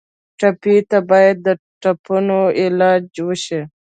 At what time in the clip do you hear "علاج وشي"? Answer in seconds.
2.61-3.61